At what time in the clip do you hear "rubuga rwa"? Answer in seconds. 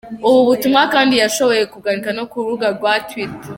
2.41-2.93